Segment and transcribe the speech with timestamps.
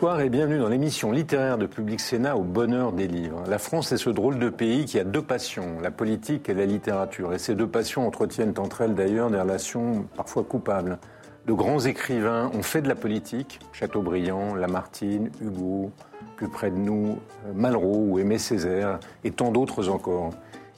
[0.00, 3.42] Bonsoir et bienvenue dans l'émission littéraire de Public Sénat au bonheur des livres.
[3.48, 6.66] La France est ce drôle de pays qui a deux passions, la politique et la
[6.66, 7.34] littérature.
[7.34, 11.00] Et ces deux passions entretiennent entre elles d'ailleurs des relations parfois coupables.
[11.46, 15.90] De grands écrivains ont fait de la politique, Chateaubriand, Lamartine, Hugo,
[16.36, 17.18] plus près de nous,
[17.52, 20.30] Malraux ou Aimé Césaire, et tant d'autres encore.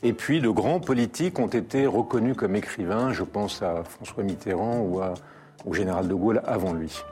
[0.03, 4.79] Et puis de grands politiques ont été reconnus comme écrivains, je pense à François Mitterrand
[4.79, 5.03] ou
[5.67, 7.03] au général de Gaulle avant lui.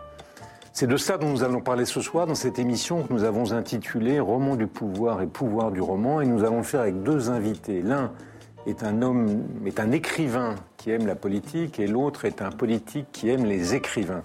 [0.78, 3.50] C'est de ça dont nous allons parler ce soir dans cette émission que nous avons
[3.50, 6.20] intitulée Roman du pouvoir et pouvoir du roman.
[6.20, 7.82] Et nous allons le faire avec deux invités.
[7.82, 8.12] L'un
[8.64, 13.06] est un homme, est un écrivain qui aime la politique et l'autre est un politique
[13.10, 14.22] qui aime les écrivains.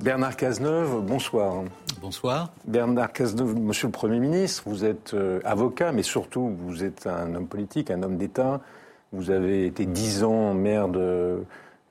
[0.00, 1.64] Bernard Cazeneuve, bonsoir.
[2.00, 2.50] Bonsoir.
[2.66, 7.34] Bernard Cazeneuve, monsieur le Premier ministre, vous êtes euh, avocat, mais surtout vous êtes un
[7.34, 8.62] homme politique, un homme d'État.
[9.12, 11.44] Vous avez été dix ans maire de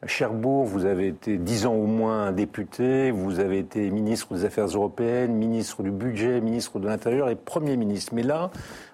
[0.08, 4.68] Cherbourg, vous avez été dix ans au moins député, vous avez été ministre des Affaires
[4.68, 8.14] européennes, ministre du Budget, ministre de l'Intérieur et Premier ministre.
[8.16, 8.50] Mais là,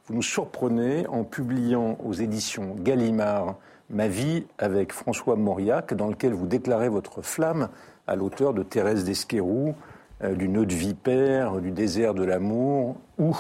[0.08, 3.56] vous nous surprenez en publiant aux éditions Gallimard
[3.90, 7.70] Ma vie avec François Mauriac, dans lequel vous déclarez votre flamme
[8.08, 9.76] à l'auteur de Thérèse d'Esquerou,
[10.24, 13.36] euh, du Nœud de Vipère, du Désert de l'amour ou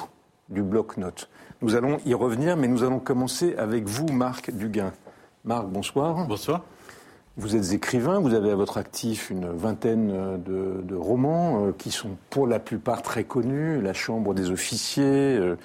[0.49, 1.29] du Bloc-Notes.
[1.61, 4.91] Nous allons y revenir, mais nous allons commencer avec vous, Marc Duguin.
[5.43, 6.27] Marc, bonsoir.
[6.27, 6.61] Bonsoir.
[7.35, 12.11] Vous êtes écrivain, vous avez à votre actif une vingtaine de, romans euh, qui sont
[12.29, 13.81] pour la plupart très connus.
[13.81, 15.57] La Chambre des officiers, euh,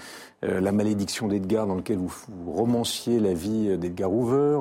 [0.44, 2.10] euh, La malédiction d'Edgar dans lequel vous,
[2.46, 4.60] romanciez la vie d'Edgar Hoover,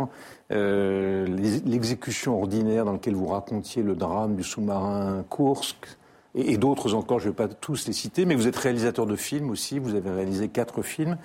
[0.49, 5.87] L'exécution ordinaire dans lequel vous racontiez le drame du sous-marin Kursk,
[6.35, 9.05] et, et d'autres encore, je ne vais pas tous les citer, mais vous êtes réalisateur
[9.05, 11.17] de films aussi, vous avez réalisé quatre films,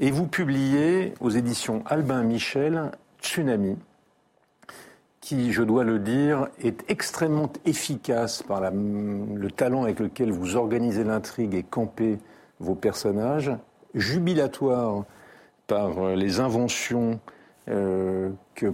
[0.00, 2.90] et vous publiez aux éditions Albin Michel
[3.22, 3.76] Tsunami
[5.28, 11.04] qui, je dois le dire, est extrêmement efficace par le talent avec lequel vous organisez
[11.04, 12.16] l'intrigue et campez
[12.60, 13.52] vos personnages,
[13.94, 15.04] jubilatoire
[15.66, 17.20] par euh, les inventions
[17.68, 18.72] euh, que,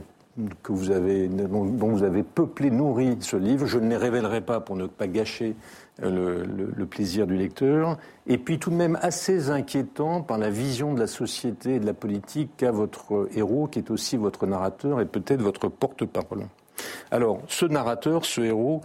[0.63, 3.67] que, vous avez, dont, vous avez peuplé, nourri ce livre.
[3.67, 5.55] Je ne les révélerai pas pour ne pas gâcher
[6.03, 6.45] euh,
[6.77, 11.01] le, plaisir du lecteur, et puis tout de même assez inquiétant par la vision de
[11.01, 15.07] la société et de la politique qu'a votre héros, qui est aussi votre narrateur et
[15.07, 16.47] peut-être votre porte-parole.
[17.11, 18.81] Alors, ce narrateur, ce héros,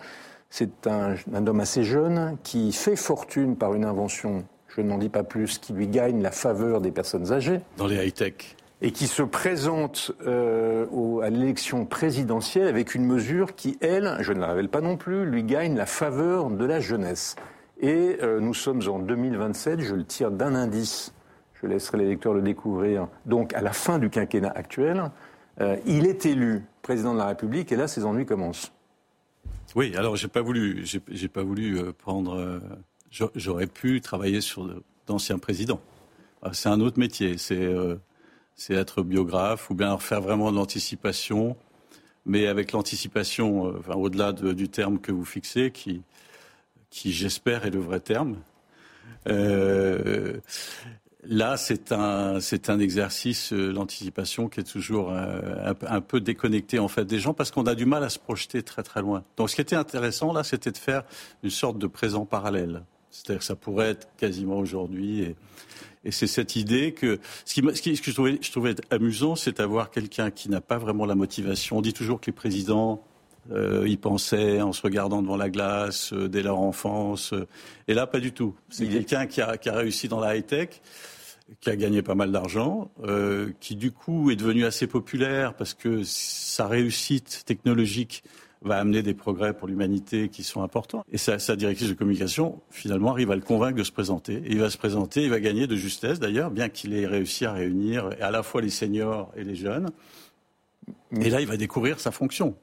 [0.50, 5.10] c'est un, un, homme assez jeune qui fait fortune par une invention, je n'en dis
[5.10, 7.60] pas plus, qui lui gagne la faveur des personnes âgées.
[7.78, 13.78] Dans les high-tech et qui se présente euh, à l'élection présidentielle avec une mesure qui,
[13.82, 17.36] elle, je ne la révèle pas non plus, lui gagne la faveur de la jeunesse.
[17.82, 21.14] Et euh, nous sommes en 2027, je le tire d'un indice,
[21.62, 25.12] je laisserai les lecteurs le découvrir, donc à la fin du quinquennat actuel,
[25.60, 28.72] euh, il est élu président de la République et là ses ennuis commencent.
[29.76, 32.60] Oui, alors j'ai pas voulu, j'ai pas voulu prendre.
[33.12, 34.68] J'aurais pu travailler sur
[35.06, 35.80] d'anciens présidents.
[36.42, 37.38] Ah, c'est un autre métier.
[37.38, 37.70] C'est
[38.60, 41.56] c'est être biographe ou bien faire vraiment de l'anticipation,
[42.26, 46.02] mais avec l'anticipation, euh, enfin, au-delà du terme que vous fixez, qui,
[46.90, 48.36] qui j'espère est le vrai terme.
[49.30, 50.38] Euh,
[51.24, 56.80] là, c'est un, c'est un exercice, euh, l'anticipation, qui est toujours un, un, peu déconnecté
[56.80, 59.24] en fait des gens parce qu'on a du mal à se projeter très très loin.
[59.38, 61.04] Donc, ce qui était intéressant là, c'était de faire
[61.44, 62.84] une sorte de présent parallèle.
[63.10, 65.34] C'est-à-dire que ça pourrait être quasiment aujourd'hui
[66.06, 68.76] et c'est cette idée que ce, qui, ce, qui, ce que je trouvais, je trouvais
[68.90, 71.78] amusant, c'est d'avoir quelqu'un qui n'a pas vraiment la motivation.
[71.78, 73.04] On dit toujours que les présidents
[73.52, 77.34] euh, y pensaient en se regardant devant la glace euh, dès leur enfance.
[77.34, 77.48] Euh,
[77.88, 78.56] et là, pas du tout.
[78.70, 80.82] C'est quelqu'un qui a, qui a, réussi dans la high-tech,
[81.60, 85.74] qui a gagné pas mal d'argent, euh, qui du coup est devenu assez populaire parce
[85.74, 88.24] que sa réussite technologique
[88.62, 91.04] va amener des progrès pour l'humanité qui sont importants.
[91.12, 94.36] Et sa, sa, directrice de communication, finalement, arrive à le convaincre de se présenter.
[94.46, 97.46] Et il va se présenter, il va gagner de justesse d'ailleurs, bien qu'il ait réussi
[97.46, 99.90] à réunir à la fois les seniors et les jeunes.
[101.22, 102.56] Et là, il va découvrir sa fonction.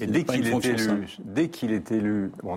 [0.00, 2.56] Et dès qu'il est, élu, dès qu'il est élu, bon,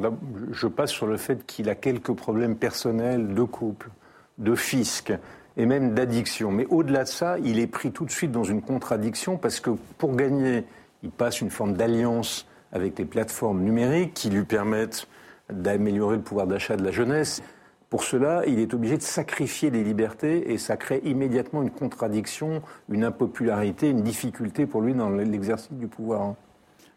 [0.52, 3.90] je passe sur le fait qu'il a quelques problèmes personnels de couple,
[4.38, 5.12] de fisc
[5.58, 6.52] et même d'addiction.
[6.52, 9.72] Mais au-delà de ça, il est pris tout de suite dans une contradiction parce que
[9.98, 10.66] pour gagner,
[11.02, 15.08] il passe une forme d'alliance avec les plateformes numériques qui lui permettent
[15.52, 17.42] d'améliorer le pouvoir d'achat de la jeunesse.
[17.90, 22.62] Pour cela, il est obligé de sacrifier des libertés et ça crée immédiatement une contradiction,
[22.90, 26.36] une impopularité, une difficulté pour lui dans l'exercice du pouvoir.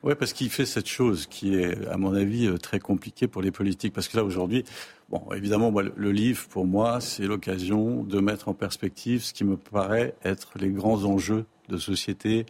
[0.04, 3.40] Oui, parce qu'il fait cette chose qui est, à mon avis, euh, très compliquée pour
[3.40, 3.94] les politiques.
[3.94, 4.62] Parce que là, aujourd'hui,
[5.08, 9.56] bon, évidemment, le livre, pour moi, c'est l'occasion de mettre en perspective ce qui me
[9.56, 12.44] paraît être les grands enjeux de société.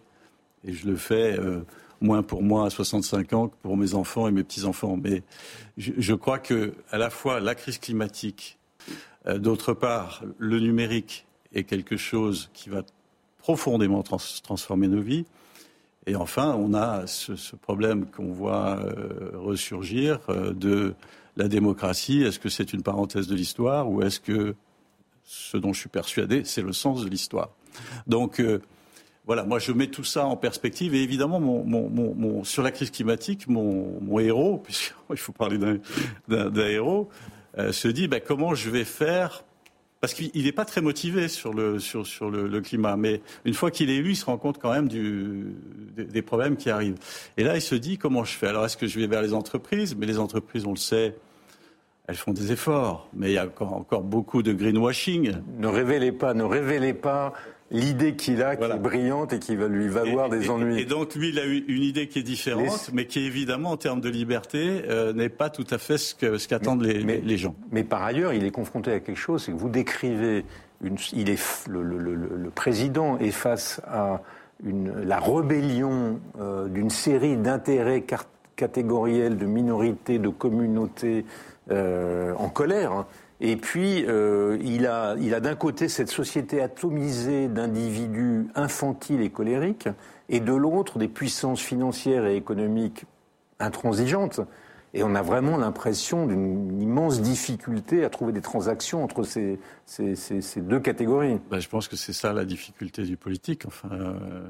[0.64, 1.60] Et je le fais euh,
[2.04, 4.96] moins pour moi à 65 ans que pour mes enfants et mes petits-enfants.
[5.02, 5.22] Mais
[5.76, 8.58] je, crois que à la fois la crise climatique,
[9.26, 12.82] euh, d'autre part le numérique est quelque chose qui va
[13.38, 15.24] profondément transformer nos vies.
[16.06, 20.94] Et enfin, on a ce, problème qu'on voit euh, ressurgir euh, de
[21.36, 22.22] la démocratie.
[22.22, 24.54] Est-ce que c'est une parenthèse de l'histoire ou est-ce que
[25.24, 27.50] ce dont je suis persuadé, c'est le sens de l'histoire?
[28.06, 28.42] Donc,
[29.26, 33.48] voilà, moi je mets tout ça en perspective et évidemment mon, sur la crise climatique,
[33.48, 35.58] mon, héros, puisqu'il faut parler
[36.28, 37.08] d'un héros,
[37.58, 39.44] euh, se dit bah, comment je vais faire?
[40.00, 43.88] Parce qu'il n'est pas très motivé sur le, sur, le, climat, mais une fois qu'il
[43.88, 46.98] est élu, il se rend compte quand même des, problèmes qui arrivent.
[47.38, 48.48] Et là, il se dit comment je fais?
[48.48, 49.96] Alors, est-ce que je vais vers les entreprises?
[49.96, 51.16] Mais les entreprises, on le sait,
[52.06, 55.36] elles font des efforts, mais il y a encore, beaucoup de greenwashing.
[55.58, 57.32] Ne révélez pas, ne révélez pas
[57.70, 60.80] l'idée qu'il a, qui est brillante et qui va lui valoir des ennuis.
[60.80, 63.76] Et donc lui, il a eu une idée qui est différente, mais qui évidemment, en
[63.78, 67.54] termes de liberté, euh, n'est pas tout à fait ce qu'attendent ce les, les, gens.
[67.72, 70.44] Mais par ailleurs, il est confronté à quelque chose, c'est que vous décrivez,
[70.82, 74.20] une, il est, le, le, le, président est face à
[74.62, 78.04] une, la rébellion euh, d'une série d'intérêts
[78.56, 81.24] catégoriels, de minorités, de communautés
[81.70, 82.92] en colère.
[82.92, 83.06] Hein.
[83.40, 89.30] Et puis, euh, il a, il a d'un côté cette société atomisée d'individus infantiles et
[89.30, 89.88] colériques,
[90.28, 93.04] et de l'autre des puissances financières et économiques
[93.58, 94.40] intransigeantes.
[94.94, 99.58] Et on a vraiment l'impression d'une immense difficulté à trouver des transactions entre ces,
[100.56, 101.40] deux catégories.
[101.50, 103.64] Ben, je pense que c'est ça la difficulté du politique.
[103.90, 104.48] Euh,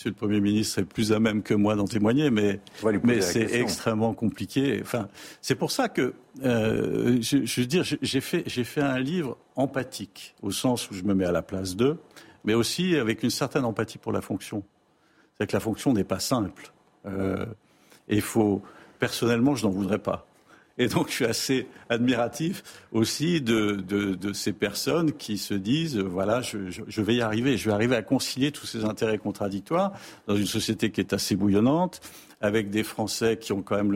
[0.00, 2.58] Monsieur le Premier ministre est plus à même que moi d'en témoigner, mais,
[3.04, 4.78] mais c'est extrêmement compliqué.
[4.80, 5.08] Enfin,
[5.42, 10.52] c'est pour ça que, euh, je, je, veux dire, j'ai fait, un livre empathique, au
[10.52, 11.98] sens où je me mets à la place d'eux,
[12.44, 14.62] mais aussi avec une certaine empathie pour la fonction.
[15.38, 16.72] C'est que la fonction n'est pas simple.
[17.04, 17.44] Euh,
[18.08, 18.62] et il faut,
[18.98, 20.26] personnellement, je n'en voudrais pas.
[20.80, 27.02] Et donc, je suis assez admiratif aussi de, ces personnes qui se disent, voilà, je,
[27.02, 29.92] vais y arriver, je vais arriver à concilier tous ces intérêts contradictoires
[30.26, 32.00] dans une société qui est assez bouillonnante,
[32.40, 33.92] avec des Français qui ont quand même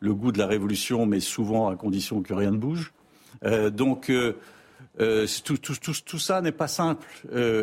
[0.00, 2.92] le, goût de la révolution, mais souvent à condition que rien ne bouge.
[3.44, 4.36] Euh, donc, euh,
[4.98, 7.06] euh, tout, ça n'est pas simple.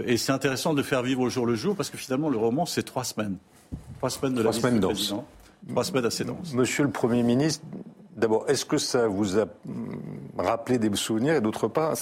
[0.06, 2.66] et c'est intéressant de faire vivre au jour le jour, parce que finalement, le roman,
[2.66, 3.36] c'est trois semaines.
[3.98, 4.80] Trois semaines de la semaines
[5.70, 6.54] Trois semaines assez denses.
[6.54, 7.66] Monsieur le Premier ministre,
[8.24, 9.48] D'abord, est-ce que ça vous a
[10.38, 11.36] rappelé des souvenirs?
[11.36, 11.96] Et d'autre part,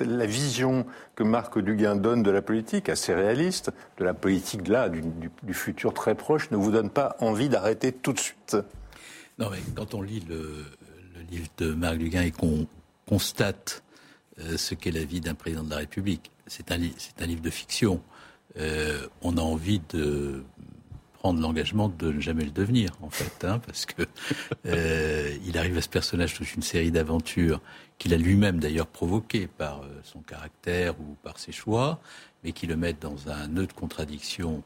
[0.00, 4.88] la vision que Marc Duguin donne de la politique, assez réaliste, de la politique là,
[4.88, 8.56] du, futur très proche, ne vous donne pas envie d'arrêter tout de suite?
[9.38, 10.64] Non, mais quand on lit le,
[11.30, 12.66] livre de Marc Duguin et qu'on
[13.06, 13.82] constate
[14.38, 17.50] euh, ce qu'est la vie d'un président de la République, c'est un, un, livre de
[17.50, 18.00] fiction.
[18.58, 20.42] Euh, on a envie de
[21.20, 24.04] prendre l'engagement de ne jamais le devenir, en fait, hein, parce que
[24.66, 27.60] euh, il arrive à ce personnage toute une série d'aventures
[27.98, 32.00] qu'il a lui-même d'ailleurs provoquées par euh, son caractère ou par ses choix,
[32.42, 34.62] mais qui le mettent dans un nœud de contradiction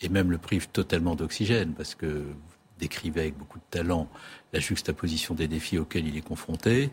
[0.00, 4.06] et même le prive totalement d'oxygène, parce que vous décrivez avec beaucoup de talent
[4.52, 6.90] la juxtaposition des défis auxquels il est confronté.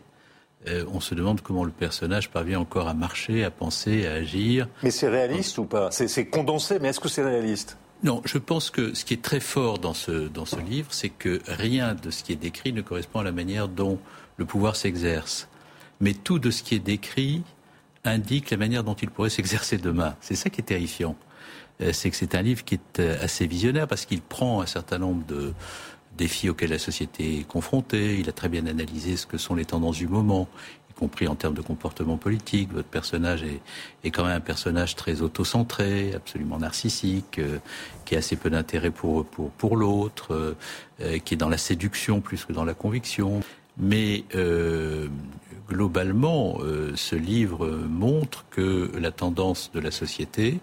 [0.66, 4.66] Euh, on se demande comment le personnage parvient encore à marcher, à penser, à agir.
[4.82, 5.92] Mais c'est réaliste ou pas?
[5.92, 7.78] C'est condensé, mais est-ce que c'est réaliste?
[8.06, 11.96] Non, je pense que ce qui est très fort dans ce, livre, c'est que rien
[11.96, 13.98] de ce qui est décrit ne correspond à la manière dont
[14.36, 15.48] le pouvoir s'exerce.
[16.00, 17.42] Mais tout de ce qui est décrit
[18.04, 20.14] indique la manière dont il pourrait s'exercer demain.
[20.20, 21.16] C'est ça qui est terrifiant.
[21.80, 24.66] Euh, c'est que c'est un livre qui est euh, assez visionnaire parce qu'il prend un
[24.66, 25.52] certain nombre de
[26.16, 28.20] défis auxquels la société est confrontée.
[28.20, 30.46] Il a très bien analysé ce que sont les tendances du moment
[30.96, 32.72] compris en termes de comportement politique.
[32.72, 37.58] Votre personnage est, quand même un personnage très autocentré, absolument narcissique, euh,
[38.04, 40.56] qui a assez peu d'intérêt pour, pour, pour l'autre, euh,
[41.02, 43.40] euh, qui est dans la séduction plus que dans la conviction.
[43.78, 44.24] Mais
[45.68, 46.60] globalement,
[46.94, 50.60] ce livre montre que la tendance de la société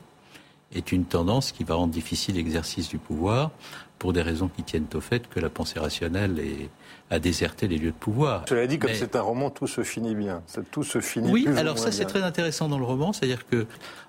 [0.74, 3.52] est une tendance qui va rendre difficile l'exercice du pouvoir
[4.00, 6.70] pour des raisons qui tiennent au fait que la pensée rationnelle est,
[7.10, 8.46] à déserter les lieux de pouvoir.
[8.50, 10.42] Cela dit, comme c'est un roman, tout se finit bien.
[10.72, 13.66] Tout se finit Oui, alors ça c'est très intéressant dans le roman, c'est-à-dire que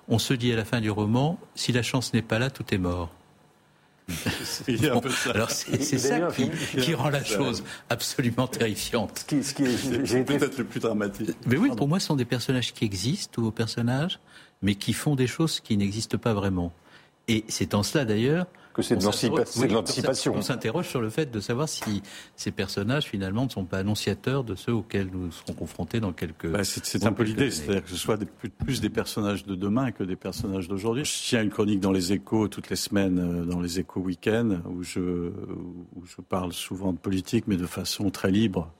[0.07, 2.65] on se dit à la fin du roman, si la chance n'est pas là, tout
[2.73, 3.09] est mort.
[5.33, 6.27] Alors c'est ça
[6.77, 9.25] qui, rend la chose absolument terrifiante.
[9.27, 11.35] Ce qui, est, peut-être le plus dramatique.
[11.47, 14.19] Mais oui, pour moi, ce sont des personnages qui existent, ou personnages,
[14.61, 16.71] mais qui font des choses qui n'existent pas vraiment.
[17.27, 20.33] Et c'est en cela d'ailleurs que c'est de l'anticipation.
[20.35, 22.03] On s'interroge sur le fait de savoir si
[22.35, 26.47] ces personnages finalement ne sont pas annonciateurs de ceux auxquels nous serons confrontés dans quelques.
[26.47, 28.19] Bah, c'est un peu l'idée, c'est-à-dire que ce soit
[28.65, 31.05] plus, des personnages de demain que des personnages d'aujourd'hui.
[31.05, 34.59] Je tiens une chronique dans les Échos toutes les semaines, euh, dans les Échos week-end,
[34.69, 34.99] où je
[35.95, 38.71] où je parle souvent de politique, mais de façon très libre.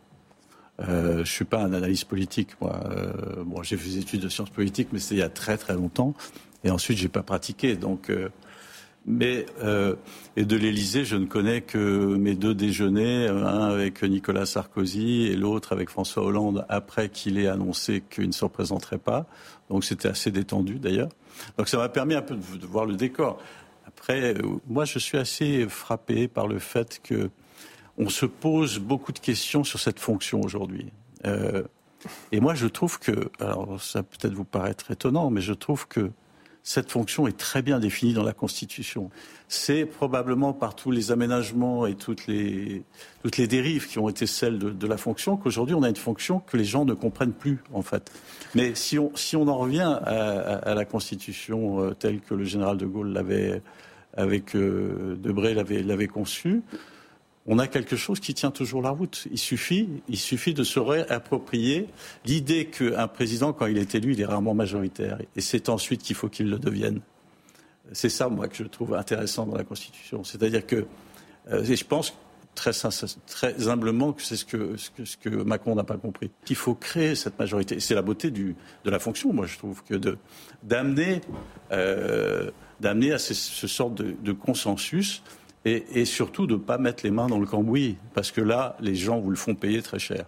[0.82, 2.80] Euh, je suis pas un analyste politique, moi.
[2.86, 5.58] Euh, bon, j'ai fait des études de sciences politiques, mais c'était il y a très
[5.58, 6.14] très longtemps.
[6.64, 7.76] Et ensuite, j'ai pas pratiqué.
[7.76, 8.30] Donc, euh,
[9.06, 9.96] mais euh,
[10.36, 15.36] et de l'Élysée, je ne connais que mes deux déjeuners, un avec Nicolas Sarkozy et
[15.36, 19.28] l'autre avec François Hollande après qu'il ait annoncé qu'il ne se représenterait pas.
[19.70, 21.10] Donc c'était assez détendu d'ailleurs.
[21.58, 23.38] Donc ça m'a permis un peu de, voir le décor.
[23.88, 27.30] Après, euh, moi je suis assez frappé par le fait que
[27.98, 30.92] on se pose beaucoup de questions sur cette fonction aujourd'hui.
[31.26, 31.64] Euh,
[32.32, 36.12] et moi je trouve que, alors ça peut-être vous paraître étonnant, mais je trouve que
[36.66, 39.12] cette fonction est très bien définie dans la Constitution.
[39.48, 42.82] C'est probablement par tous les aménagements et toutes les,
[43.22, 46.40] toutes les dérives qui ont été celles de, la fonction qu'aujourd'hui on a une fonction
[46.40, 48.12] que les gens ne comprennent plus en fait.
[48.56, 52.78] Mais si on, si on en revient à, la Constitution euh, telle que le général
[52.78, 53.62] de Gaulle l'avait
[54.18, 56.64] avec euh, Debré l'avait conçue,
[57.48, 59.28] on a quelque chose qui tient toujours la route.
[59.32, 61.88] Il suffit, il suffit de se réapproprier
[62.26, 65.20] l'idée qu'un président, quand il est élu, il est rarement majoritaire.
[65.36, 67.02] Et c'est ensuite qu'il faut qu'il le devienne.
[67.92, 70.24] C'est ça, moi, que je trouve intéressant dans la Constitution.
[70.24, 70.88] C'est-à-dire que,
[71.52, 72.18] euh, et je pense
[72.56, 76.32] très, humblement que c'est ce que, Macron n'a pas compris.
[76.50, 77.80] Il faut créer cette majorité.
[77.80, 79.96] C'est la beauté de la fonction, moi, je trouve, que
[80.64, 81.22] d'amener
[81.72, 82.50] euh,
[82.80, 85.22] d'amener à ce, de, de consensus
[85.66, 88.96] et, surtout de ne pas mettre les mains dans le cambouis, parce que là, les
[88.96, 90.26] gens vous le font payer très cher.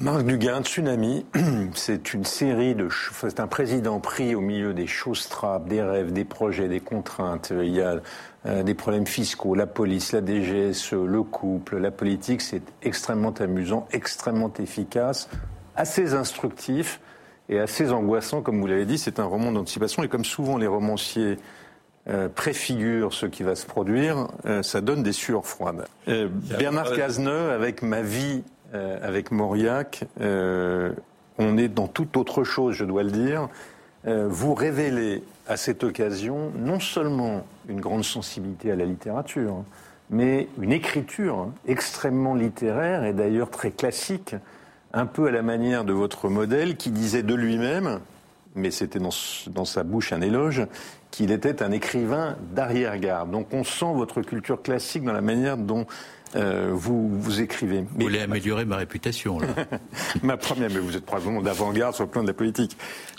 [0.00, 1.26] Marc Duguin, Tsunami,
[1.74, 2.88] c'est une série de.
[3.12, 7.52] C'est un président pris au milieu des choses trappes, des rêves, des projets, des contraintes.
[7.54, 8.00] Il y a
[8.46, 12.40] euh, des problèmes fiscaux, la police, la DGSE, le couple, la politique.
[12.40, 15.28] C'est extrêmement amusant, extrêmement efficace,
[15.76, 16.98] assez instructif
[17.50, 18.98] et assez angoissant, comme vous l'avez dit.
[18.98, 20.02] C'est un roman d'anticipation.
[20.02, 21.36] Et comme souvent les romanciers
[22.06, 25.86] euh, préfigure ce qui va se produire, euh, ça donne des sueurs froides.
[26.08, 28.42] Euh, Bernard Cazeneuve, avec ma vie
[29.02, 33.48] avec Mauriac, on est dans toute autre chose, je dois le dire.
[34.04, 39.62] vous révélez à cette occasion non seulement une grande sensibilité à la littérature,
[40.10, 44.34] mais une écriture extrêmement littéraire et d'ailleurs très classique,
[44.92, 48.00] un peu à la manière de votre modèle qui disait de lui-même,
[48.54, 49.10] mais c'était dans,
[49.48, 50.66] dans, sa bouche un éloge,
[51.10, 53.30] qu'il était un écrivain d'arrière-garde.
[53.30, 55.86] Donc on sent votre culture classique dans la manière dont
[56.36, 57.82] euh, vous, vous écrivez.
[57.82, 59.48] Vous voulez améliorer ma réputation, là.
[60.22, 62.76] ma première, mais vous êtes probablement d'avant-garde sur le plan de la politique.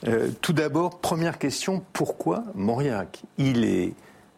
[0.08, 3.24] Euh, tout d'abord, première question, pourquoi Mauriac?
[3.38, 3.94] Il est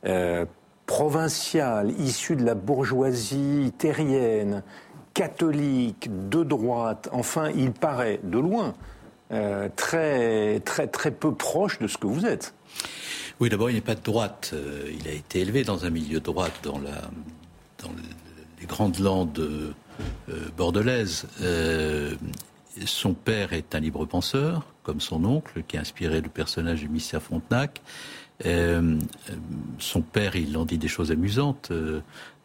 [0.06, 0.46] euh,
[0.86, 4.62] provincial, issu de la bourgeoisie terrienne,
[5.16, 8.76] catholique, de droite, enfin, il paraît, de loin,
[9.30, 12.54] très, très, très peu proche de ce que vous êtes.
[13.40, 14.52] Oui, d'abord, il n'est pas de droite.
[14.54, 16.80] Euh, il a été élevé dans un milieu de droite dans,
[18.60, 19.74] les grandes landes euh,
[20.58, 21.28] bordelaises.
[21.42, 22.16] Euh,
[22.86, 26.90] son père est un libre penseur, comme son oncle, qui a inspiré le personnage du
[26.90, 27.82] mystère Frontenac.
[28.44, 31.72] Son père, il en dit des choses amusantes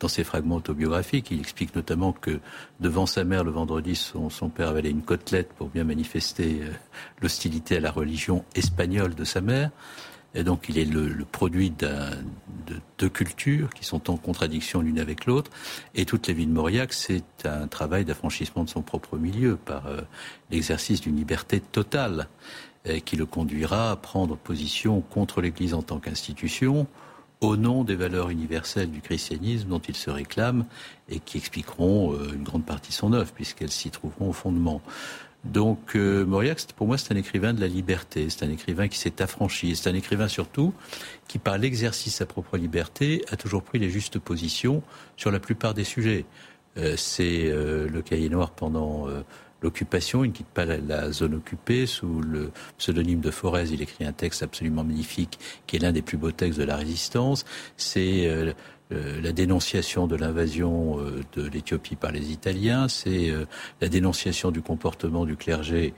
[0.01, 1.31] dans ses fragments autobiographiques.
[1.31, 2.41] Il explique notamment que
[2.81, 6.63] devant sa mère le vendredi, son, père avalait une côtelette pour bien manifester
[7.21, 9.71] l'hostilité à la religion espagnole de sa mère.
[10.35, 11.89] Et donc il est le, produit de
[12.99, 15.51] deux cultures qui sont en contradiction l'une avec l'autre.
[15.95, 19.87] Et toute la vie de Mauriac, c'est un travail d'affranchissement de son propre milieu par
[19.87, 20.01] euh,
[20.51, 22.72] l'exercice d'une liberté totale euh,
[23.05, 26.87] qui le conduira à prendre position contre l'Église en tant qu'institution
[27.43, 30.65] au nom des valeurs universelles du christianisme dont il se réclame
[31.09, 34.81] et qui expliqueront euh, une grande partie de son œuvre puisqu'elles s'y trouveront au fondement.
[35.45, 38.97] Donc euh, Mauriac, pour moi, c'est un écrivain de la liberté, c'est un écrivain qui
[38.97, 40.73] s'est affranchi, c'est un écrivain surtout
[41.27, 44.83] qui, par l'exercice de sa propre liberté, a toujours pris les justes positions
[45.17, 46.25] sur la plupart des sujets.
[46.77, 49.09] Euh, c'est euh, le cahier noir pendant
[49.63, 51.87] l'occupation, il ne quitte pas la, zone occupée.
[51.87, 56.03] Sous le pseudonyme de Forez, il écrit un texte absolument magnifique qui est l'un des
[56.03, 57.45] plus beaux textes de la résistance.
[57.77, 58.53] C'est euh,
[59.23, 63.47] la dénonciation de l'invasion euh, de l'Éthiopie par les Italiens, c'est euh,
[63.81, 65.95] la dénonciation du comportement du clergé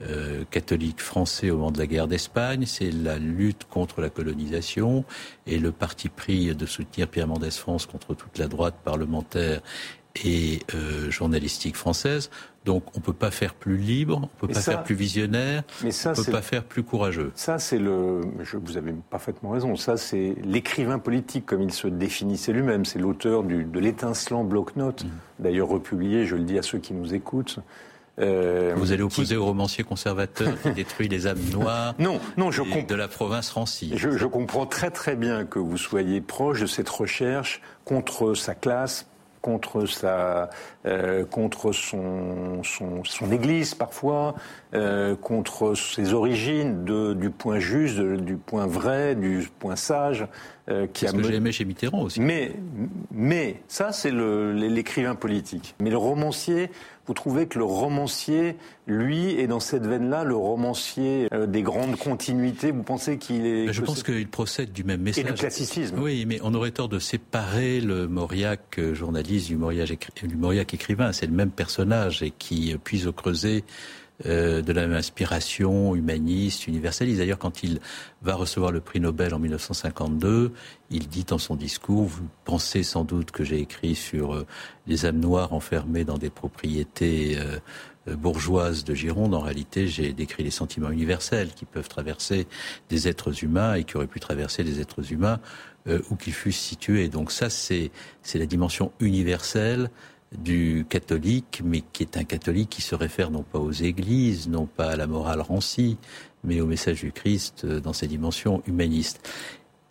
[0.00, 5.04] euh, catholique français au moment de la guerre d'Espagne, c'est la lutte contre la colonisation
[5.44, 9.60] et le parti pris de soutenir Pierre Mendès France contre toute la droite parlementaire
[10.24, 12.30] et euh, journalistique française.
[12.64, 15.62] Donc on ne peut pas faire plus libre, on ne peut pas faire plus visionnaire,
[15.82, 17.32] mais ça, on ne peut pas faire plus courageux.
[17.34, 18.20] Ça, c'est le.
[18.42, 19.74] Je, vous avez parfaitement raison.
[19.76, 22.84] Ça, c'est l'écrivain politique, comme il se définissait lui-même.
[22.84, 25.08] C'est l'auteur de l'étincelant bloc-notes, mmh.
[25.38, 27.60] d'ailleurs republié, je le dis à ceux qui nous écoutent,
[28.18, 32.62] euh, Vous allez opposer au romancier conservateur qui détruit les âmes noires non, non, je
[32.62, 33.92] de la province Rancy.
[33.94, 38.54] Je, je, comprends très très bien que vous soyez proche de cette recherche contre sa
[38.54, 39.06] classe,
[39.48, 40.50] contre sa,
[40.84, 44.34] euh, contre son, son, son, église parfois,
[44.74, 50.26] euh, contre ses origines, de, du point juste, du point vrai, du point sage.
[50.68, 52.20] Euh, qui a ce que j'ai aimé chez Mitterrand aussi.
[52.20, 52.52] Mais,
[53.10, 55.74] mais ça c'est l'écrivain politique.
[55.80, 56.70] Mais le romancier,
[57.08, 61.96] vous trouvez que le romancier, lui, est dans cette veine-là, le romancier euh, des grandes
[61.96, 62.70] continuités?
[62.70, 65.24] Vous pensez qu'il est Je pense qu'il procède du même message.
[65.24, 65.98] Et du classicisme.
[65.98, 71.12] Oui, mais on aurait tort de séparer le Mauriac euh, journaliste du Mauriac, écrivain.
[71.12, 73.64] C'est le même personnage et qui puise au creuset
[74.26, 77.18] euh, de la même inspiration humaniste, universaliste.
[77.18, 77.78] D'ailleurs, quand il
[78.20, 80.52] va recevoir le prix Nobel en 1952,
[80.90, 84.46] il dit dans son discours, vous pensez sans doute que j'ai écrit sur euh,
[84.88, 89.34] les âmes noires enfermées dans des propriétés euh, bourgeoises de Gironde.
[89.36, 92.48] En réalité, j'ai décrit les sentiments universels qui peuvent traverser
[92.88, 95.38] des êtres humains et qui auraient pu traverser des êtres humains
[96.10, 97.08] où qu'ils fussent situés.
[97.08, 97.90] Donc ça, c'est
[98.34, 99.90] la dimension universelle
[100.36, 104.66] du catholique, mais qui est un catholique qui se réfère non pas aux églises, non
[104.66, 105.96] pas à la morale rancie,
[106.44, 109.26] mais au message du Christ euh, dans ses dimensions humanistes.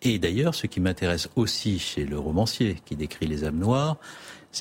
[0.02, 3.96] Et d'ailleurs, ce qui m'intéresse aussi chez le romancier qui décrit les âmes noires,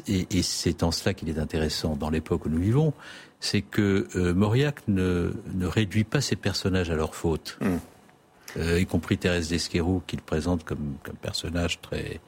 [0.07, 2.93] et, c'est en cela qu'il est intéressant dans l'époque où nous vivons,
[3.39, 5.31] c'est que euh, Mauriac ne,
[5.61, 7.57] réduit pas ses personnages à leur faute.
[7.61, 7.77] Hmm.
[8.57, 12.19] Euh, y compris Thérèse d'Esquerou, qu'il présente comme, comme personnage très,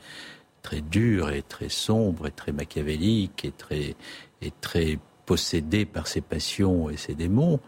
[0.69, 3.95] très dur et très sombre et très machiavélique et très,
[4.43, 7.59] et très possédé par ses passions et ses démons.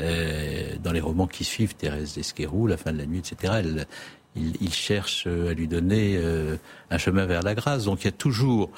[0.00, 3.86] Euh, dans les romans qui suivent, Thérèse d'Esquerou, La fin de la nuit, etc., elle,
[4.34, 6.56] il, cherche à lui donner euh,
[6.90, 7.84] un chemin vers la grâce.
[7.84, 8.70] Donc il y a toujours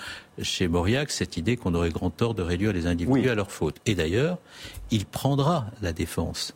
[0.43, 3.77] chez Mauriac cette idée qu'on aurait grand tort de réduire les individus à leur faute.
[3.87, 4.37] Et d'ailleurs,
[4.91, 6.55] il prendra la défense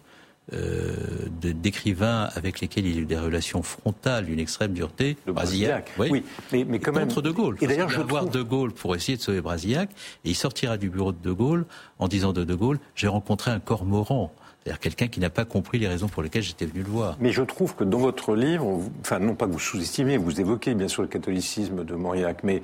[0.53, 0.95] euh,
[1.31, 5.17] d'écrivains avec lesquels il a eu des relations frontales d'une extrême dureté.
[5.27, 6.23] Le Brasillac, oui.
[6.53, 7.57] Mais, mais quand contre De Gaulle.
[7.61, 9.91] Et d'ailleurs, je voir De Gaulle pour essayer de sauver Brasillac,
[10.25, 11.67] et il sortira du bureau de De Gaulle
[11.99, 14.33] en disant de De Gaulle J'ai rencontré un cormoran.
[14.67, 17.17] C'est-à-dire quelqu'un qui n'a pas compris les raisons pour lesquelles j'étais venu le voir.
[17.21, 20.75] Mais je trouve que dans votre livre, enfin non pas que vous sous-estimez, vous évoquez
[20.75, 22.63] bien sûr le catholicisme de Mauriac, mais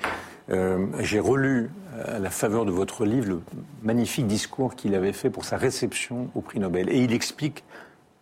[0.50, 1.70] euh, j'ai relu
[2.04, 3.40] à la faveur de votre livre le
[3.84, 6.88] magnifique discours qu'il avait fait pour sa réception au prix Nobel.
[6.88, 7.62] Et il explique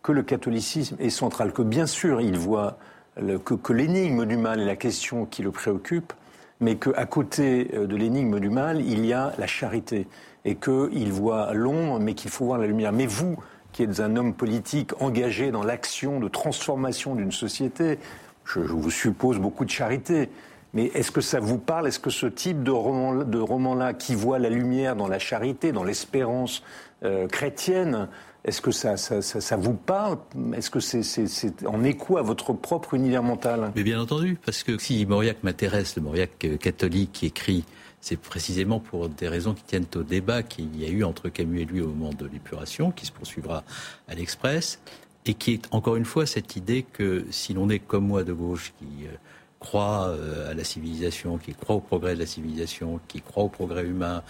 [0.03, 2.77] que le catholicisme est central, que bien sûr il voit
[3.15, 6.13] que, l'énigme du mal est la question qui le préoccupe,
[6.59, 10.05] mais qu'à côté euh, de l'énigme du mal, il y a la charité,
[10.45, 12.91] et qu'il voit l'ombre, mais qu'il faut voir la lumière.
[12.91, 13.37] Mais vous,
[13.71, 17.99] qui êtes un homme politique engagé dans l'action de transformation d'une société,
[18.45, 20.29] je, vous suppose beaucoup de charité.
[20.73, 21.87] Mais est-ce que ça vous parle?
[21.87, 26.63] Est-ce que ce type de roman-là, qui voit la lumière dans la charité, dans l'espérance
[27.03, 28.07] euh, chrétienne,
[28.43, 30.17] est-ce que ça, ça, vous parle?
[30.55, 33.71] Est-ce que c'est en écho à votre propre univers mental?
[33.75, 37.65] Mais bien entendu, parce que si Mauriac m'intéresse, le Mauriac euh, catholique qui écrit,
[38.01, 41.61] c'est précisément pour des raisons qui tiennent au débat qu'il y a eu entre Camus
[41.61, 43.63] et lui au moment de l'épuration, qui se poursuivra
[44.07, 44.79] à l'Express,
[45.25, 48.33] et qui est encore une fois cette idée que si l'on est comme moi de
[48.33, 49.11] gauche, qui euh,
[49.59, 53.49] croit euh, à la civilisation, qui croit au progrès de la civilisation, qui croit au
[53.49, 54.23] progrès humain,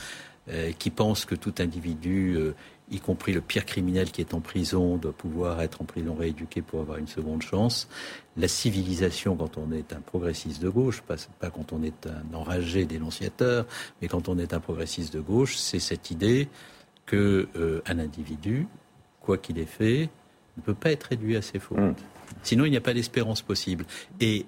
[0.79, 2.35] qui pense que tout individu
[2.91, 6.61] y compris le pire criminel qui est en prison, doit pouvoir être en prison rééduqué
[6.61, 7.87] pour avoir une seconde chance.
[8.37, 12.35] La civilisation, quand on est un progressiste de gauche, pas, pas quand on est un
[12.35, 13.65] enragé dénonciateur,
[14.01, 16.49] mais quand on est un progressiste de gauche, c'est cette idée
[17.05, 18.67] que euh, un individu,
[19.21, 20.09] quoi qu'il ait fait,
[20.57, 21.79] ne peut pas être réduit à ses fautes.
[21.79, 21.95] Mmh.
[22.43, 23.85] Sinon, il n'y a pas d'espérance possible.
[24.19, 24.45] Et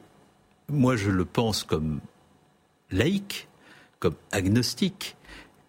[0.67, 2.01] moi, je le pense comme
[2.91, 3.47] laïque,
[3.99, 5.15] comme agnostique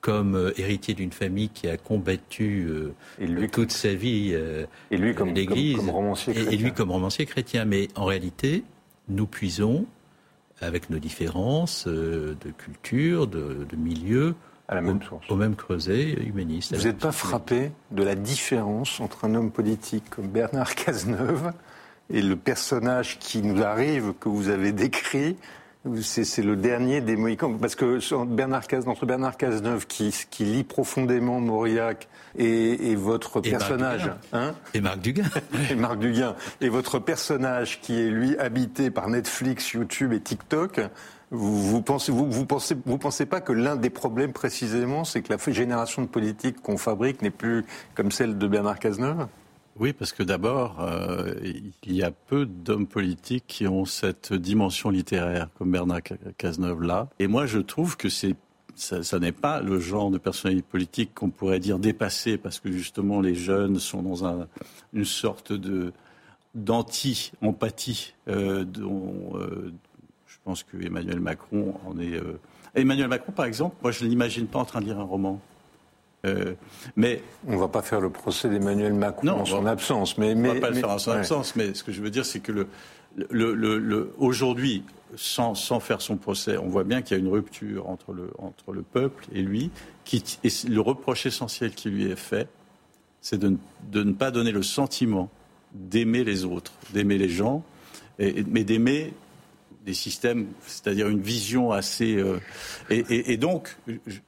[0.05, 5.15] comme euh, héritier d'une famille qui a combattu euh, toute sa vie euh, et lui
[5.15, 7.65] comme, l'Église, comme, et, lui comme romancier chrétien.
[7.65, 8.65] Mais en réalité,
[9.09, 9.87] nous puisons,
[10.61, 14.35] avec nos différences de culture, de, milieu,
[14.69, 16.77] à la même au, même creuset humaniste.
[16.77, 21.53] Vous n'êtes pas frappé de la différence entre un homme politique comme Bernard Cazeneuve
[22.11, 25.37] et le personnage qui nous arrive, que vous avez décrit,
[26.01, 27.59] C'est le dernier des Mohicans.
[27.59, 34.11] Parce que Bernard entre Bernard Cazeneuve, qui, qui lit profondément Mauriac, et, votre personnage.
[34.33, 35.25] Hein et Marc Duguin.
[35.71, 36.35] et Marc Duguin.
[36.61, 40.81] Et votre personnage, qui est lui habité par Netflix, YouTube et TikTok,
[41.31, 45.23] vous, vous pensez, vous, vous, pensez, vous pensez pas que l'un des problèmes précisément, c'est
[45.23, 49.27] que la génération de politique qu'on fabrique n'est plus comme celle de Bernard Cazeneuve?
[49.79, 54.91] Oui, parce que d'abord, euh, il y a peu d'hommes politiques qui ont cette dimension
[54.91, 56.03] littéraire comme Bernard
[56.39, 57.09] Cazeneuve là.
[57.19, 61.59] Et moi, je trouve que ça, n'est pas le genre de personnalité politique qu'on pourrait
[61.59, 64.47] dire dépassé, parce que justement les jeunes sont dans un,
[64.93, 65.93] une sorte de
[66.55, 69.73] d'anti-empathie euh, dont euh,
[70.29, 72.21] je pense que Emmanuel Macron en est.
[72.77, 75.41] Emmanuel Macron, par exemple, moi je ne l'imagine pas en train de lire un roman.
[76.25, 76.55] Euh,
[76.97, 80.17] mais on ne va pas faire le procès d'Emmanuel Macron en son absence.
[80.19, 82.11] Mais, on ne va pas le faire en son absence, mais ce que je veux
[82.11, 82.69] dire, c'est que le,
[83.31, 84.83] le, aujourd'hui,
[85.17, 88.31] sans, sans, faire son procès, on voit bien qu'il y a une rupture entre le,
[88.39, 89.71] entre le peuple et lui.
[90.05, 92.49] Qui, et le reproche essentiel qui lui est fait,
[93.21, 93.57] c'est de,
[93.91, 95.31] de, ne pas donner le sentiment
[95.73, 97.65] d'aimer les autres, d'aimer les gens,
[98.19, 99.13] et, mais d'aimer
[99.85, 102.17] des systèmes, c'est-à-dire une vision assez.
[102.17, 102.39] Euh,
[102.91, 104.19] et, et, donc, je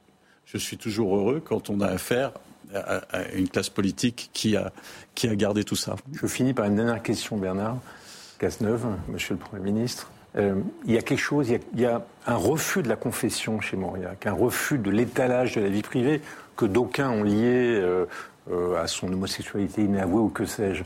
[0.55, 2.31] suis toujours heureux quand on a affaire
[2.73, 3.01] à,
[3.33, 4.71] une classe politique qui a,
[5.13, 5.95] qui a gardé tout ça.
[6.13, 7.77] Je finis par une dernière question, Bernard
[8.39, 10.09] Cazeneuve, Monsieur le Premier ministre.
[10.37, 10.55] Euh,
[10.85, 14.27] il y a quelque chose, il y a, un refus de la confession chez Mauriac,
[14.27, 16.21] un refus de l'étalage de la vie privée
[16.55, 18.05] que d'aucuns ont lié euh,
[18.51, 20.83] euh, à son homosexualité inavouée ou que sais-je.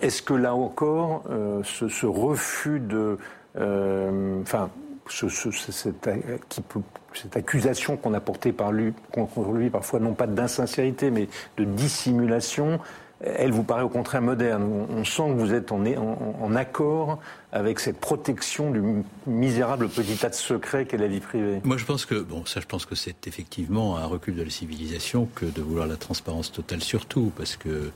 [0.00, 1.24] Est-ce que là encore,
[1.62, 3.18] ce, ce, refus de,
[3.54, 4.70] enfin,
[5.06, 6.08] ce, cette,
[6.48, 6.80] qui peut,
[7.22, 11.64] cette, accusation qu'on a portée par lui, contre lui, parfois non pas d'insincérité, mais de
[11.64, 12.80] dissimulation,
[13.20, 14.86] elle vous paraît au contraire moderne.
[14.90, 17.18] On, sent que vous êtes en, accord
[17.52, 18.80] avec cette protection du
[19.26, 21.60] misérable petit tas de secrets qu'est la vie privée.
[21.64, 24.50] Moi, je pense que bon, ça, je pense que c'est effectivement un recul de la
[24.50, 27.90] civilisation que de vouloir la transparence totale, surtout parce que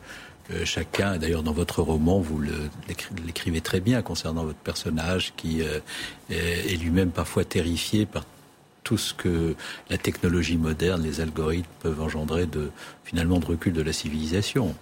[0.51, 2.41] euh, chacun, d'ailleurs dans votre roman, vous
[3.25, 5.79] l'écrivez très bien concernant votre personnage qui euh,
[6.31, 8.25] est lui-même parfois terrifié par
[8.85, 9.55] tout ce que
[9.90, 12.71] la technologie moderne, les algorithmes peuvent engendrer de
[13.05, 14.75] finalement de recul de la civilisation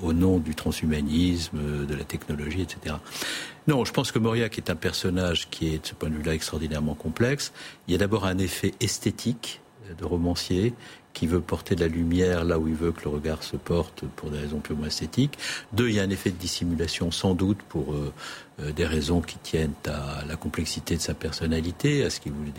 [0.00, 2.96] au nom du transhumanisme, de la technologie, etc.
[3.68, 6.34] Non, je pense que Mauriac est un personnage qui est de ce point de vue-là
[6.34, 7.52] extraordinairement complexe.
[7.86, 9.60] Il y a d'abord un effet esthétique
[9.96, 10.74] de romancier
[11.12, 14.04] qui veut porter de la lumière là où il veut que le regard se porte
[14.16, 15.38] pour des raisons purement esthétiques.
[15.72, 18.12] Deux, il y a un effet de dissimulation sans doute pour euh,
[18.60, 22.52] euh, des raisons qui tiennent à la complexité de sa personnalité, à ce qu'il voulait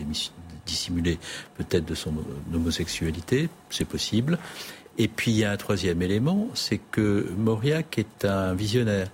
[0.66, 1.18] dissimuler
[1.56, 2.14] peut-être de son
[2.52, 4.38] homosexualité, c'est possible.
[4.96, 9.08] Et puis il y a un troisième élément, c'est que Mauriac est un visionnaire.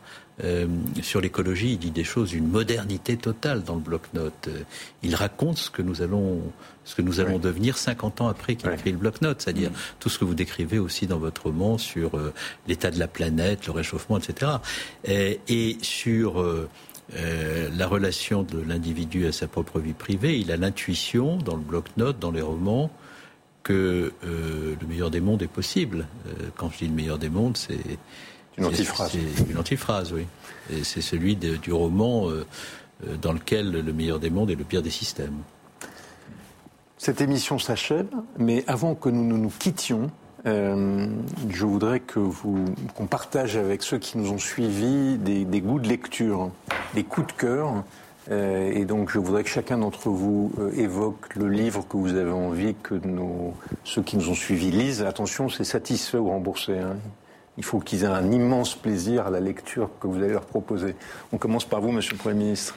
[0.45, 0.67] Euh,
[1.03, 4.49] sur l'écologie, il dit des choses d'une modernité totale dans le bloc-notes.
[4.49, 4.63] Euh,
[5.03, 6.41] il raconte ce que nous allons,
[6.85, 9.75] ce que nous allons devenir 50 ans après qu'il a écrit le bloc-notes, c'est-à-dire mm.
[9.99, 12.33] tout ce que vous décrivez aussi dans votre roman sur euh,
[12.69, 14.53] l'état de la planète, le réchauffement, etc.
[15.05, 16.45] Et, et sur
[17.13, 22.21] la relation de l'individu à sa propre vie privée, il a l'intuition dans le bloc-notes,
[22.21, 22.91] dans les romans,
[23.65, 26.07] que le meilleur des mondes est possible.
[26.57, 27.99] quand je dis le meilleur des mondes, c'est
[28.59, 29.13] une antiphrase.
[29.13, 30.27] C'est une antiphrase, oui.
[30.73, 32.47] Et c'est celui du roman euh,
[33.07, 35.39] euh, dans lequel le meilleur des mondes est le pire des systèmes.
[36.99, 38.09] Cette émission s'achève,
[38.39, 40.11] mais avant que nous nous, quittions,
[40.47, 41.07] euh,
[41.49, 45.89] je voudrais que vous qu'on partage avec ceux qui nous ont suivis des, goûts de
[45.89, 46.51] lecture,
[46.95, 47.85] des coups de cœur.
[48.31, 52.75] et donc, je voudrais que chacun d'entre vous évoque le livre que vous avez envie
[52.83, 55.03] que nos, ceux qui nous ont suivis lisent.
[55.03, 56.79] Attention, c'est satisfait ou remboursé.
[56.79, 56.97] Hein.
[57.61, 60.97] Il faut qu'ils aient un immense plaisir à la lecture que vous allez leur proposer.
[61.31, 62.75] On commence par vous, Monsieur le Premier ministre.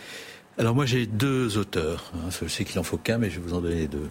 [0.57, 2.11] Alors moi j'ai deux auteurs.
[2.13, 2.27] Hein.
[2.29, 4.09] Je sais qu'il en faut qu'un, mais je vais vous en donner deux.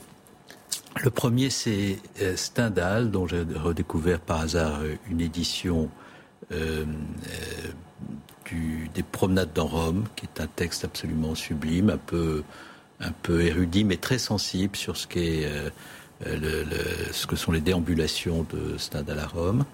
[1.02, 5.90] Le premier c'est euh, Stendhal, dont j'ai redécouvert par hasard euh, une édition
[6.52, 6.87] euh,
[8.94, 12.44] des Promenades dans Rome, qui est un texte absolument sublime, un peu,
[13.28, 15.70] érudit, mais très sensible sur ce que
[17.37, 19.66] sont les déambulations de Stendhal à Rome.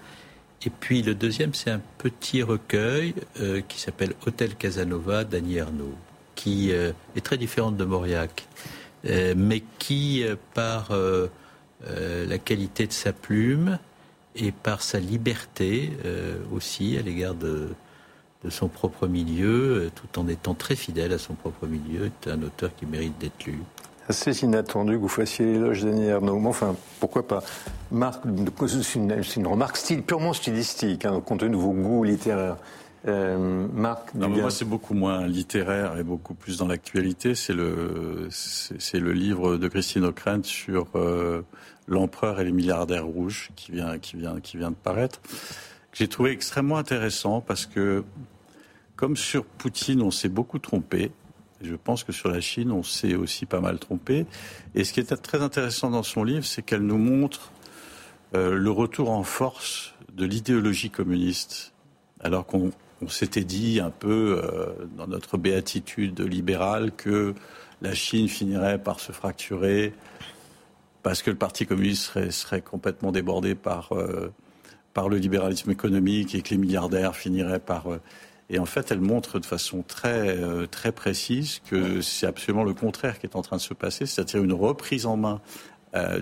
[0.65, 5.95] Et puis le deuxième, c'est un petit recueil euh, qui s'appelle Hôtel Casanova d'Annie Ernaux,
[6.35, 8.45] qui euh, est très différente de Mauriac,
[9.05, 10.91] euh, mais qui, par
[11.81, 13.79] la qualité de sa plume
[14.35, 15.91] et par sa liberté
[16.51, 17.69] aussi à l'égard de,
[18.43, 22.43] de, son propre milieu, tout en étant très fidèle à son propre milieu, est un
[22.43, 23.59] auteur qui mérite d'être lu
[24.09, 26.41] assez inattendu que vous fassiez l'éloge d'Annie Ernaux.
[26.45, 27.43] Enfin, pourquoi pas?
[27.91, 28.23] Marc,
[28.67, 32.57] c'est une, remarque style, purement stylistique, hein, compte tenu de vos goûts littéraires.
[33.07, 37.33] Euh, Marc Moi, c'est beaucoup moins littéraire et beaucoup plus dans l'actualité.
[37.35, 41.41] C'est le, c'est le livre de Christine O'Krent sur euh,
[41.87, 45.21] l'empereur et les milliardaires rouges qui vient, qui vient, qui vient de paraître.
[45.93, 48.03] J'ai trouvé extrêmement intéressant parce que,
[48.95, 51.11] comme sur Poutine, on s'est beaucoup trompé.
[51.61, 54.25] Je pense que sur la Chine, on s'est aussi pas mal trompé.
[54.75, 57.51] Et ce qui est très intéressant dans son livre, c'est qu'elle nous montre
[58.35, 61.73] euh, le retour en force de l'idéologie communiste,
[62.21, 62.71] alors qu'on
[63.07, 67.33] s'était dit un peu euh, dans notre béatitude libérale que
[67.81, 69.93] la Chine finirait par se fracturer
[71.01, 74.33] parce que le Parti communiste serait, complètement débordé par, euh,
[74.93, 77.87] par le libéralisme économique et que les milliardaires finiraient par...
[78.49, 83.19] et en fait, elle montre de façon très, très précise que c'est absolument le contraire
[83.19, 85.41] qui est en train de se passer, c'est-à-dire une reprise en main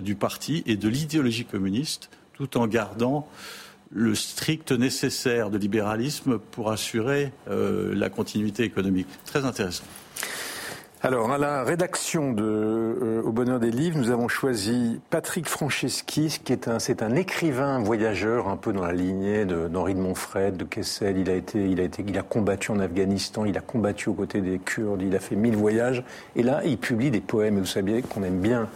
[0.02, 3.28] du parti et de l'idéologie communiste, tout en gardant
[3.90, 9.08] le strict nécessaire de libéralisme pour assurer euh, la continuité économique.
[9.24, 9.84] Très intéressant.
[11.00, 16.40] Alors, à la rédaction de euh, Au Bonheur des Livres, nous avons choisi Patrick Franceschi,
[16.42, 20.56] qui est un, c'est un écrivain voyageur, un peu dans la lignée d'Henri de, de
[20.56, 21.18] de Kessel.
[21.18, 24.14] Il a été, il a été, il a combattu en Afghanistan, il a combattu aux
[24.14, 26.02] côtés des Kurdes, il a fait mille voyages.
[26.34, 27.58] Et là, il publie des poèmes.
[27.58, 28.68] Et vous savez qu'on aime bien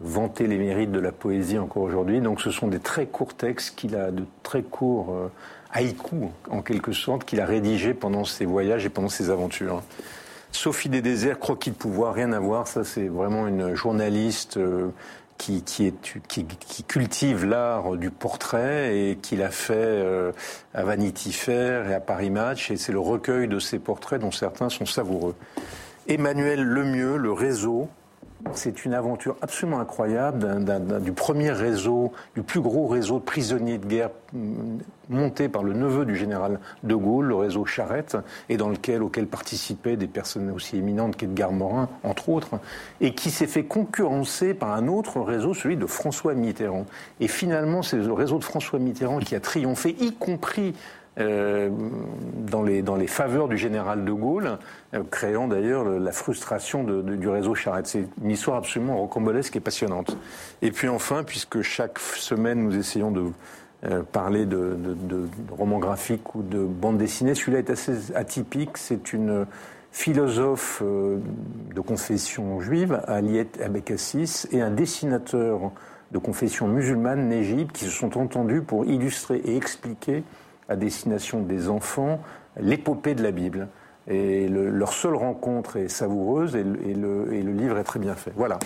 [0.00, 2.20] vanter les mérites de la poésie encore aujourd'hui.
[2.20, 5.30] Donc ce sont des très courts textes qu'il a, de très courts euh,
[5.72, 9.80] haïkus en quelque sorte, qu'il a rédigés pendant ses voyages et pendant ses aventures.
[10.52, 12.68] Sophie des déserts, croquis de pouvoir, rien à voir.
[12.68, 14.90] Ça, c'est vraiment une journaliste euh,
[15.38, 15.64] qui,
[16.86, 20.30] cultive l'art du portrait et qui l'a fait euh,
[20.74, 22.70] à Vanity Fair et à Paris Match.
[22.70, 25.34] Et c'est le recueil de ces portraits dont certains sont savoureux.
[26.06, 27.88] Emmanuel Lemieux, le réseau,
[28.54, 30.64] c'est une aventure absolument incroyable
[31.00, 34.78] du premier réseau, du plus gros réseau de prisonniers de guerre mm,
[35.10, 38.16] monté par le neveu du général de Gaulle, le réseau Charette,
[38.48, 42.58] et dans lequel, auquel participaient des personnes aussi éminentes qu'Edgar Morin, entre autres,
[43.00, 46.86] et qui s'est fait concurrencer par un autre réseau, celui de François Mitterrand.
[47.20, 50.74] Et finalement, c'est le réseau de François Mitterrand qui a triomphé, y compris
[51.18, 51.68] euh,
[52.38, 54.58] dans, les, dans les faveurs du général de Gaulle,
[54.94, 57.86] euh, créant d'ailleurs la frustration du réseau Charette.
[57.86, 60.16] C'est une histoire absolument rocambolesque et passionnante.
[60.62, 63.24] Et puis enfin, puisque chaque semaine nous essayons de
[63.84, 64.74] euh, parler de,
[65.50, 68.78] romans graphiques ou de bandes dessinées, celui-là est assez atypique.
[68.78, 69.44] C'est une
[69.90, 75.72] philosophe de confession juive, Aliet Abekassis, et un dessinateur
[76.12, 80.24] de confession musulmane, Nejib, qui se sont entendus pour illustrer et expliquer
[80.68, 82.20] à destination des enfants
[82.60, 83.68] l'épopée de la Bible.
[84.08, 88.32] Et leur seule rencontre est savoureuse et le, et, le, livre est très bien fait.
[88.34, 88.58] Voilà.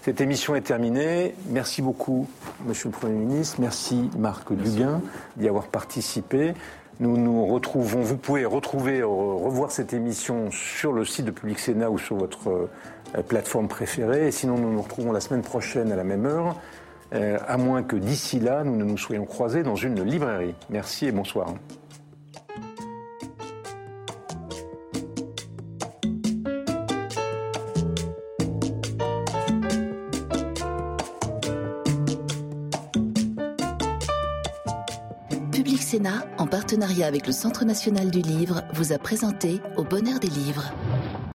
[0.00, 1.34] Cette émission est terminée.
[1.50, 2.26] Merci beaucoup,
[2.66, 3.58] Monsieur le Premier ministre.
[3.60, 5.02] Merci, Marc Duguin,
[5.36, 6.54] d'y avoir participé.
[7.00, 11.90] Nous nous retrouvons, vous pouvez retrouver, revoir cette émission sur le site de Public Sénat
[11.90, 14.28] ou sur votre euh, plateforme préférée.
[14.28, 16.56] Et sinon, nous nous retrouvons la semaine prochaine à la même heure.
[17.14, 20.54] Euh, à moins que d'ici là, nous ne nous soyons croisés dans une librairie.
[20.70, 21.54] Merci et bonsoir.
[35.52, 40.18] Public Sénat, en partenariat avec le Centre national du livre, vous a présenté Au bonheur
[40.18, 40.72] des livres.